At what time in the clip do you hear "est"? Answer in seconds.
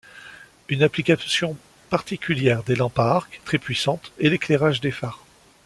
4.19-4.29